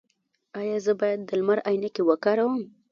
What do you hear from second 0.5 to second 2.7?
ایا زه باید د لمر عینکې وکاروم؟